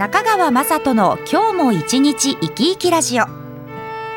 [0.00, 3.26] 中川雅人の今日も一日生き生きラジオ。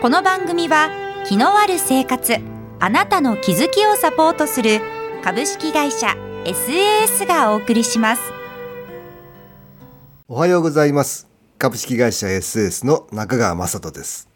[0.00, 0.88] この番組は
[1.26, 2.36] 気のある生活
[2.78, 4.80] あなたの気づきをサポートする
[5.24, 6.14] 株式会社
[6.44, 8.22] SAS がお送りします。
[10.28, 11.26] おはようございます。
[11.58, 14.28] 株式会社 SAS の中川雅人です。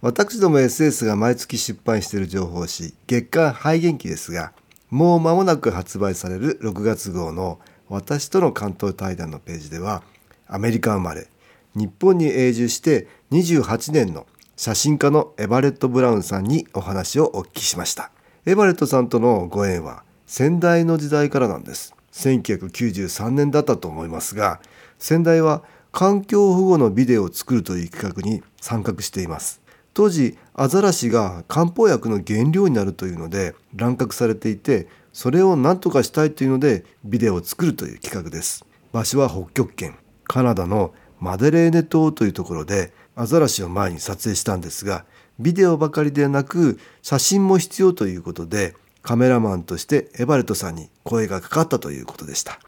[0.00, 4.52] 私ども SS が毎月出版している情報誌月刊肺元気ですが
[4.90, 10.04] もう間もなく発売される6月号の私との関東対談のページでは
[10.48, 11.28] アメリカ生まれ。
[11.74, 18.10] 日本に永住して28年の写真家のエバレット・ブラウンさんにお話をお聞きしました。
[18.46, 21.94] エバレットさんとのご縁は先代の時代からなんです。
[22.12, 24.60] 1993年だったと思いますが
[24.98, 29.60] 先代は環境保護のビデオを作るという企画に参画しています。
[29.94, 38.64] 当時アザラシが漢方薬の原料になるというので乱獲されていてそれを何とかしたいというのでビデオを作るという企画です。
[38.92, 39.96] 場所は北極圏。
[40.28, 45.04] カナダのマデレーネ島というところでアザラシを前に撮影したんですが
[45.40, 52.60] ビデオばかりでなく写真も必要ということでカメラマンとしてエバレトさんに声がかかったということでした。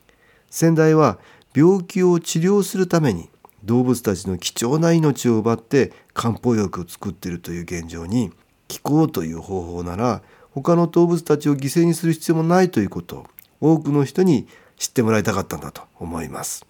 [0.49, 1.19] 先代は
[1.55, 3.29] 病気を治療するために
[3.65, 8.33] 動物たちの貴重な命を奪って漢方薬を作っているという現状に
[8.69, 13.27] 気候という方法なら他の動物たちを犠牲にする必要もないということ
[13.61, 16.70] を多くの人に知ってもらいたかったんだと思います。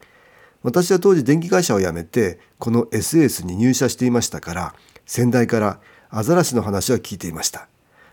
[0.63, 4.75] 私は当時電気会社を辞めてこの SS に入社していましたから
[5.07, 5.81] 先代から
[6.11, 7.69] アザラシの話は聞いていました。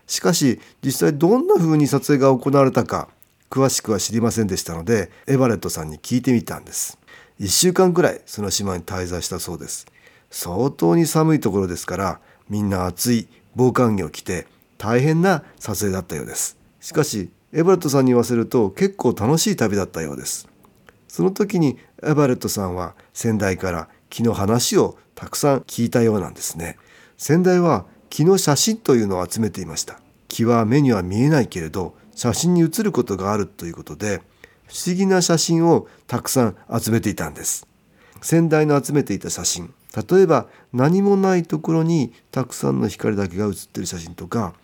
[0.06, 3.08] しかし実際どんな風に撮影が行われたか
[3.50, 6.98] 詳しくは知りませんでしたのでエバレットさんに聞いてみたんです。
[7.40, 9.86] 1週間くらいその島に滞在したそうです。
[10.30, 14.46] 相当に寒いところですからみんな暑い防寒着を着て
[14.78, 16.56] 大変な撮影だったようです。
[16.80, 20.48] しかしエバレットさんに言わせると結構楽しい旅だったようです。
[21.08, 26.76] その時にエバレットさんは先代から木の話をたくさん聞いたようなんですね。
[27.16, 30.00] 先代は木の写真というのを集めていました。
[30.28, 34.20] 木は目には見えないけれど写真に写ることがあるということで
[34.66, 37.66] 不思議な写真をたくさん集めていたんです。
[38.20, 39.74] 先代の集めていた写真。
[40.10, 44.54] 例えば何もないところにたくさんの光だけが写ってる写真とか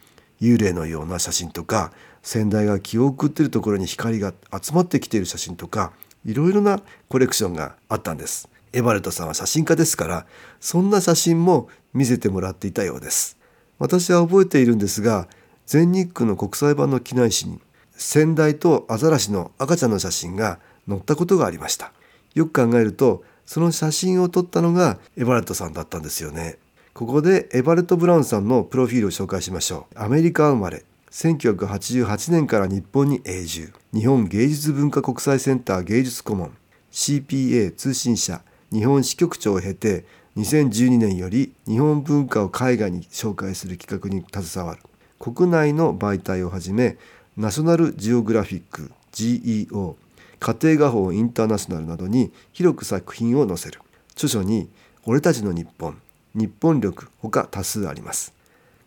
[0.41, 5.93] 幽霊のような写真とか先代が気を送ってるところに光が集まってきている写真とか
[6.25, 8.49] いろいろなコレクションがあったんです。
[8.73, 10.27] エバレットさんは写真家ですから
[10.61, 13.39] そんな写真も見せてもらっていたようです。
[13.79, 15.29] 私は覚えているんですが
[15.67, 17.61] 全日空の国際版の機内誌に
[17.93, 20.59] 先代とアザラシの赤ちゃんの写真が
[20.89, 21.93] 載ったことがありました。
[22.35, 26.59] よく考えるとその写真を撮ったのがエバレットさんだったんですよね。
[26.95, 29.99] ここでエバレット・ブラウンさんのプロフィールを紹介しましょう。
[29.99, 30.85] アメリカ生まれ。
[31.15, 33.73] 1988年から日本に永住。
[33.93, 36.57] 日本芸術文化国際センター芸術顧問。
[36.91, 38.43] CPA 通信社。
[38.73, 40.05] 日本支局長を経て
[40.37, 44.83] 2012年より日本文化を海外に紹介する企画に携わる。
[45.21, 46.97] 国内の媒体をはじめ
[47.37, 49.95] ナショナルジオグラフィック GEO
[50.41, 53.81] 家庭画報インターナショナルなどに広く作品を載せる。
[54.15, 54.69] 著書に
[55.07, 55.97] 「俺たちの日本」
[56.35, 58.34] 「日本力」ほか多数あります。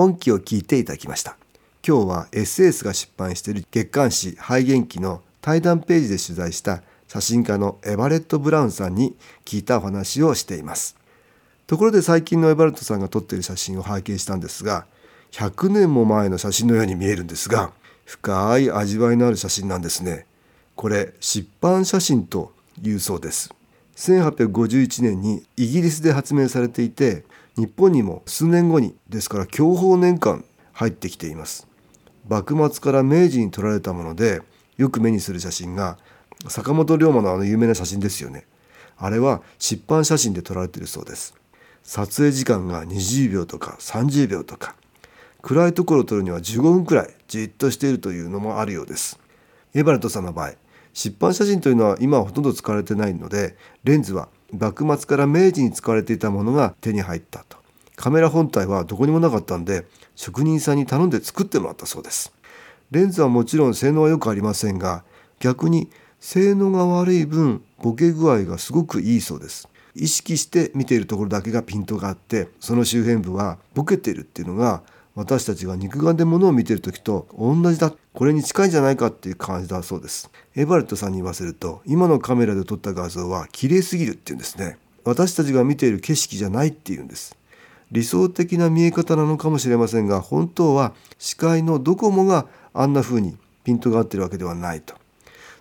[0.00, 1.36] 音機を聞いていただきました。
[1.86, 9.14] 今日は SS が出版している月刊誌肺元気の対談ページで取材した写真家のエバレット・ブラウンさんに
[9.44, 10.96] 聞いたお話をしています。
[11.66, 14.86] ところで最近のエバレットさんが撮っている写真を拝見したんですが
[15.32, 17.72] 100年も前の写真のように見えるんですが
[18.04, 20.26] 深い味わいのある写真なんですね。
[20.76, 22.52] これ湿版写真と
[22.82, 23.54] いうそうです。
[23.96, 27.24] 1851年にイギリスで発明されていて
[27.56, 31.66] 日本にも数年後にですから享保年間入ってきています。
[32.28, 34.42] 幕末から明治に撮られたもので
[34.76, 35.98] よく目にする写真が
[36.48, 38.46] 坂本龍馬のあの有名な写真ですよね。
[38.96, 41.34] あれは湿版写真で撮られているそうです。
[41.82, 44.76] 撮影時間が20秒とか30秒とか。
[45.42, 49.18] 暗いところを撮るには15分くらいじっとしているというのもあるようです。
[49.74, 50.52] エバレットさんの場合
[50.92, 57.58] 湿版写真というのは今はほとんど使われてないのでレンズは幕末から明治に使われていたものが手に入ったと。
[57.96, 59.84] カメラ本体はどこにもなかったんで
[60.16, 62.32] 職人さんに頼んで作ってもらったそうです。
[62.90, 65.04] レンズはもちろん性能はよくありませんが
[65.38, 69.68] 逆に性能が悪い分ボケ具合がすごくいいそうです。
[69.94, 74.82] 意識して見ているところだけがピントがあってその周辺部はボケてるっていうのが
[75.14, 80.30] 私たちが肉眼で物を見ている時と同じだこれに近いんじゃないかっていう感じだそうです。
[80.56, 84.78] エバレットさんに言わせると今のカメラで撮った画像は綺麗すぎるっていうんですね。
[85.04, 87.36] 私たちが見ている景色じゃないっていうんです。
[87.90, 94.94] 理想的な見え方なのかもしれませんが本当は視界のどこもがあんな風にピントが合ってるわけではないと。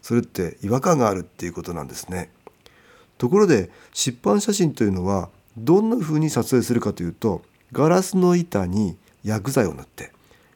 [0.01, 2.29] それって違和感があるっていうことなんですね。
[3.17, 7.41] ところで湿版写真というのはどんな風に撮影するかというと
[7.71, 10.11] ガラスの板に薬剤を塗って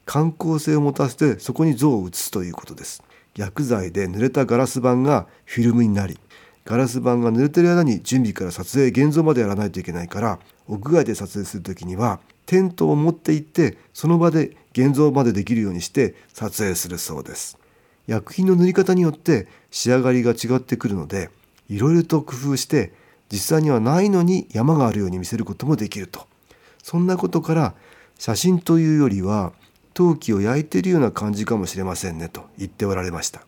[0.05, 3.03] 観光性を持たせてそこに像を写すということです。
[3.35, 6.19] 薬剤で濡れたガラス板がフィルムになり
[6.65, 17.57] ガラス板が濡れてる間に準備から撮影現像までやらないといけないから屋外で撮影する時にはテントを持って行ってその場で現像までできるようにして撮影するそうです。
[18.05, 21.29] 薬品の塗り方によって仕上がりが違ってくるので
[21.69, 22.91] いろいろと工夫して
[23.31, 26.27] 実際にはないのに山があるように見せることもできると。
[26.83, 27.75] そんなことから
[28.25, 29.51] 写真というよりは
[29.93, 33.41] 陶器を焼いているような感じかもしれませんねと言っておられました。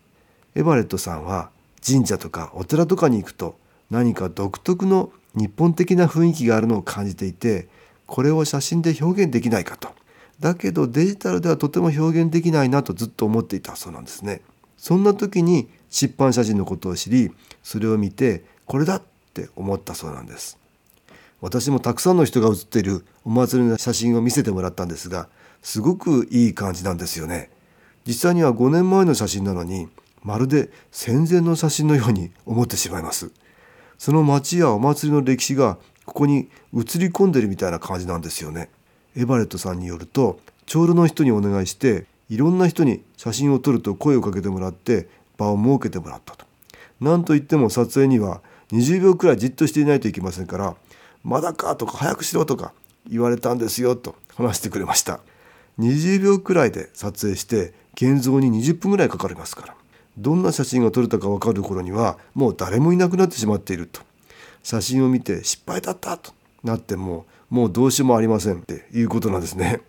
[0.54, 1.48] エバレットさんは
[1.82, 3.56] 神社とかお寺とかに行くと
[3.90, 7.68] 何か独特の日本的な雰囲気があるのを感じていて
[8.04, 9.88] これを写真で表現できないかと。
[10.40, 14.42] だけどデジタルではとても表現できないなとずっと思っていたそうなんですね。
[14.76, 17.32] そんな時に湿版写真のことを知り
[17.62, 19.02] それを見てこれだっ
[19.32, 20.58] て思ったそうなんです。
[21.46, 25.28] 私もたくさんの人が写っているお祭りの写真を見せてもらったんですが
[25.62, 27.50] すごくいい感じなんですよね。
[28.04, 29.86] 実際には5年前の写真なのに
[30.24, 33.30] まるで戦前の写真のように思ってしまいます。
[33.96, 38.68] その街やお祭りの歴史がここに映り込んでるみたいな感じなんですよね。
[39.16, 45.08] エバレットさんによると長老の人にお願いしていろんな人に写真を撮ると声をかけてもらって
[45.38, 46.44] 場を設けてもらったと。
[47.00, 50.74] 何といっても撮影には20秒くらいじっとしていないといけませんから
[51.26, 52.72] まだかとか早くしろとか
[53.10, 55.18] 言われたんですよと話してくれました。
[55.80, 59.74] 20秒くらいで撮影して現像に20分ぐらいかかりますから。
[60.16, 64.02] どんな写真が撮れたか分かる頃にはもう誰もいなくなってしまっていると。
[64.62, 66.32] 写真を見て失敗だったと
[66.62, 69.80] なってももうどうしようもありませんっていうことなんですね。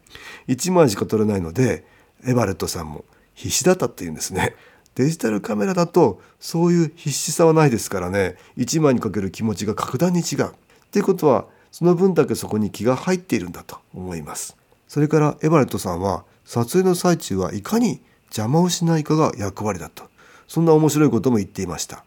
[0.47, 1.85] 1枚しか撮れないので
[2.25, 3.05] エバレットさんも
[3.35, 4.55] 必死だったっていうんですね。
[4.95, 8.37] デジタルカメラだとそういう必死さはないですからね。
[8.57, 10.49] 1枚にかける気持ちが格段に違う。
[10.87, 14.57] っていうことはその分だけそこに気が入っているんだと思います。
[14.87, 20.03] それからエバレットさんは撮影の最中はいかに邪魔をしないかが役割だと。
[20.47, 22.05] そんな面白いことも言っていました。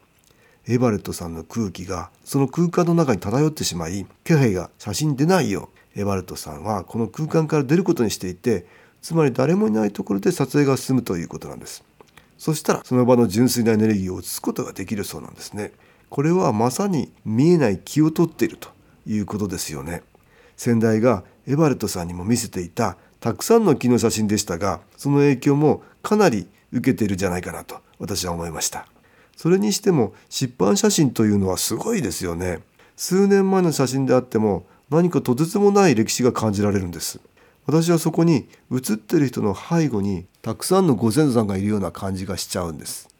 [0.67, 5.99] エバレットさんの空気がその空間の中に漂ってしまい気配が写真に出ないよう。
[5.99, 8.65] エバレットさんはこの空間から出ることにしていて
[9.01, 11.83] つまり誰もいないところで撮影が進むということなんです。
[12.37, 15.71] そしたらその場の純粋なエネルギーを移すことができるそうなんですね。
[16.11, 18.67] これはまさに見えない気を取っていると
[19.07, 20.03] いうことですよね。
[20.57, 28.87] 先代がエバレットさんにも見せていたたくさんの木の写真でしたがその影響もかなり受けているんじゃないかなと私は思いました。
[29.37, 32.59] それにしても湿版写真というのはすごいですよね。
[32.97, 37.21] 数年前の写真であっても何かとてつもない歴史が感じられるんです。
[37.65, 43.10] 私はそこに写ってる人の背後にたくさんのご先祖さんがいるような感じがしちゃうんです。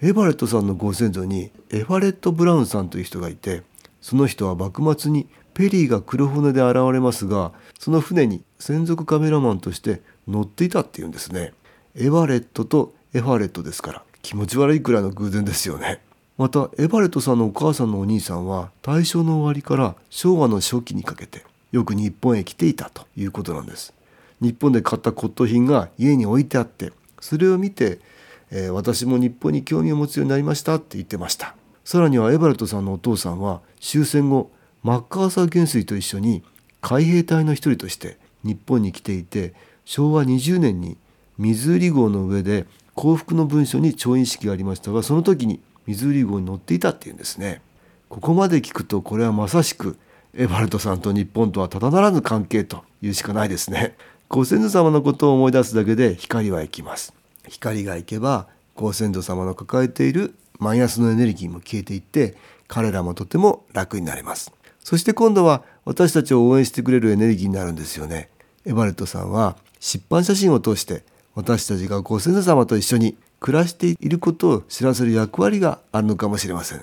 [0.00, 3.64] エバレットさんのご先祖にエバレット・ブラウンさんという人がいて
[4.00, 7.50] その人は幕末にペリーが黒船で現れますが
[7.80, 11.52] その船に専属カメラマンとして乗っていたっていうんですね。
[11.96, 16.00] エバレットとエバレットですから気持ち悪いくらいの偶然ですよね。
[16.36, 23.92] またエバレットさんのお母さんのお兄さんは大正の終わりから昭和の初期にかけてよく日本へ来ていたということなんです。
[24.40, 27.98] 日本で買った骨董品が家に置いてあってそれを見て、
[28.50, 31.54] えー、私も日本に興味を持つようになりましたって言ってました。
[31.84, 34.50] さらにはエバレットさんのお父さんは終戦後
[34.82, 36.42] マッカーサー元帥と一緒に
[36.80, 40.96] 海兵隊の一人として日本に来ていて昭和20年に
[41.38, 47.62] ミズーリ号の上で幸福の文書に調印式がありましたがその時にミズーリ号に乗っていたっていうんですね。
[48.08, 49.96] ここまで聞くとこれはまさしく
[50.34, 53.96] エバルトさんと日本とはただならぬ関係というしかないですね。
[54.28, 57.17] ご先祖様のことを思い出すだけで光は行きます。
[57.48, 62.36] 光が行けばご先祖様の抱えているマイナスのエネルギーも消えていって
[62.66, 64.52] 彼らもとても楽になれます。
[64.84, 68.30] そして今度は私たちを応援してくれるエネルギーになるんですよね。
[68.64, 71.02] エバレットさんは出版写真を通して
[71.34, 76.82] 私たちがご先祖様と一緒に暮らしていることを知らせる役割があるのかもしれません。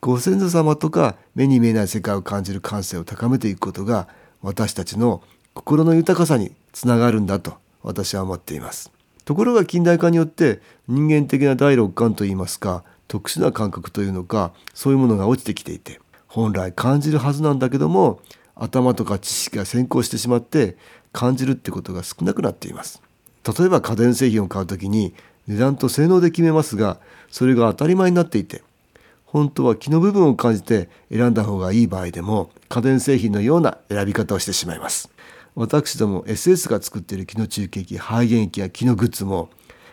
[0.00, 4.08] ご先祖様とか目に見えない世界を感じる感性を高めていくことが
[4.42, 5.22] 私たちの
[5.54, 8.95] 心の豊かさにつながるんだと私は思っています。
[9.26, 18.20] ところが近代化によって人間的な第六感といいますか特殊な感覚というのかそういうものが落ちてきていて本来感じるはずなんだけども
[18.54, 20.76] 頭とか知識が先行してしまって
[21.12, 23.02] 感じるってことが少なくなっています。
[23.58, 25.12] 例えば家電製品を買う時に
[25.48, 26.98] 値段と性能で決めますが
[27.30, 28.62] それが当たり前になっていて
[29.24, 35.10] 本当は気の部分を感じて選んだ方がいい場合でも家電製品のような選び方をしてしまいます。
[35.58, 39.48] 私ども SS が作っている気の中継機肺元機や気のグッズも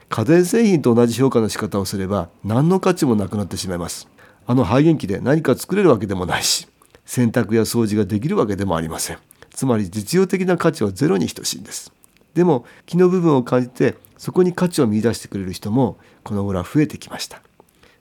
[0.10, 4.10] 家電製品と同じ評価の仕方をすれば何の価値もなくなってしまいます。
[4.46, 6.68] あの肺元機で何か作れるわけでもないし
[7.06, 9.20] 洗濯や掃除ができるわけでもありません。
[9.52, 11.94] つまり実用的な価値はゼロに等しいんです。
[12.34, 17.42] でも気の部分を感じてそこに価値を見出してくれる人もこの頃は増えてきました。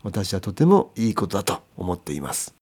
[0.02, 2.61] 私はとてもいいことだと思っています。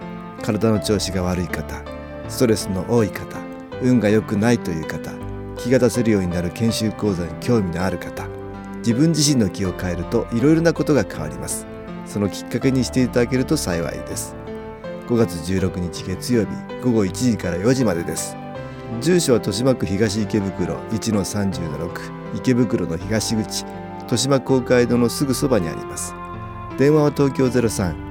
[0.41, 1.81] 体の調子が悪い方
[2.27, 3.39] ストレスの多い方
[3.81, 5.11] 運が良くないという方
[5.57, 8.27] 気が出せるようになる研修講座に興味のある方
[8.77, 11.67] 自分自身の気を変えるといろいろなことが変わります。
[12.07, 14.35] そのきっかけにしていただけると幸いです。
[15.07, 16.49] 5月16日月曜日
[16.83, 18.35] 午後1時から4時までです。
[18.99, 23.65] 住所は豊島区東池袋1-30-6池袋の東口
[23.99, 26.13] 豊島公会堂のすぐそばにあります。
[26.77, 28.10] 電話は東京03